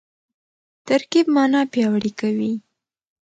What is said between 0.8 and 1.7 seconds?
ترکیب مانا